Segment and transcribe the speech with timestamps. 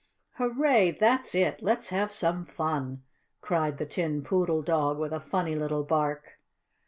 [0.39, 0.89] "Hurray!
[0.99, 1.61] That's it!
[1.61, 3.03] Let's have some fun!"
[3.39, 6.39] cried the Tin Poodle Dog, with a funny little bark.